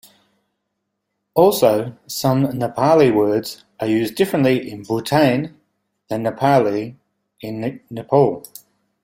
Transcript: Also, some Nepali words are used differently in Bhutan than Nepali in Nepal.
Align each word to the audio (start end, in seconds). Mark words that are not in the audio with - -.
Also, 1.35 1.95
some 2.07 2.47
Nepali 2.53 3.13
words 3.13 3.65
are 3.79 3.85
used 3.85 4.15
differently 4.15 4.71
in 4.71 4.81
Bhutan 4.81 5.55
than 6.07 6.23
Nepali 6.23 6.95
in 7.41 7.79
Nepal. 7.91 8.43